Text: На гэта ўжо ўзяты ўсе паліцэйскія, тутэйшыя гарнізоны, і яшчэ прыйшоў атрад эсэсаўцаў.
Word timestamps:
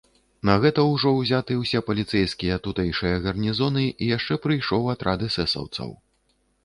На 0.49 0.53
гэта 0.61 0.85
ўжо 0.93 1.09
ўзяты 1.17 1.57
ўсе 1.57 1.81
паліцэйскія, 1.89 2.57
тутэйшыя 2.69 3.21
гарнізоны, 3.25 3.85
і 4.03 4.09
яшчэ 4.17 4.39
прыйшоў 4.47 4.91
атрад 4.95 5.19
эсэсаўцаў. 5.29 5.93